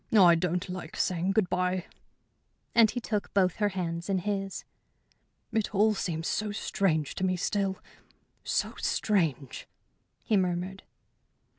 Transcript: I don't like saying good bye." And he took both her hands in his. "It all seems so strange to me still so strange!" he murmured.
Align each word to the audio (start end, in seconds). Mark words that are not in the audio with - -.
I 0.11 0.33
don't 0.33 0.67
like 0.67 0.97
saying 0.97 1.33
good 1.33 1.47
bye." 1.47 1.85
And 2.73 2.89
he 2.89 2.99
took 2.99 3.31
both 3.35 3.57
her 3.57 3.69
hands 3.69 4.09
in 4.09 4.17
his. 4.17 4.63
"It 5.53 5.75
all 5.75 5.93
seems 5.93 6.27
so 6.27 6.51
strange 6.51 7.13
to 7.13 7.23
me 7.23 7.35
still 7.37 7.77
so 8.43 8.73
strange!" 8.79 9.67
he 10.23 10.37
murmured. 10.37 10.81